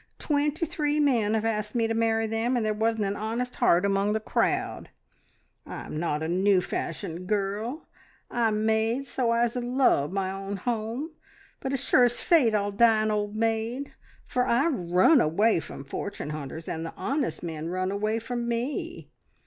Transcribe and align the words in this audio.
Twenty 0.17 0.65
three 0.65 0.99
men 0.99 1.35
have 1.35 1.45
asked 1.45 1.75
me 1.75 1.85
to 1.85 1.93
marry 1.93 2.25
them, 2.25 2.57
and 2.57 2.65
there 2.65 2.73
wasn't 2.73 3.03
an 3.03 3.15
honest 3.15 3.57
heart 3.57 3.85
among 3.85 4.13
the 4.13 4.19
crowd. 4.19 4.89
I'm 5.63 5.99
not 5.99 6.23
a 6.23 6.27
new 6.27 6.59
fashioned 6.59 7.27
girl: 7.27 7.85
I'm 8.31 8.65
made 8.65 9.05
so's 9.05 9.55
I'd 9.55 9.63
love 9.63 10.11
my 10.11 10.31
own 10.31 10.57
home; 10.57 11.11
but 11.59 11.77
sure 11.77 12.05
as 12.05 12.19
fate 12.19 12.55
I'll 12.55 12.71
die 12.71 13.03
an 13.03 13.11
old 13.11 13.35
maid, 13.35 13.93
for 14.25 14.47
I 14.47 14.69
run 14.69 15.21
away 15.21 15.59
from 15.59 15.83
fortune 15.83 16.31
hunters, 16.31 16.67
and 16.67 16.83
the 16.83 16.95
honest 16.97 17.43
men 17.43 17.67
run 17.69 17.91
away 17.91 18.17
from 18.17 18.47
me. 18.47 19.11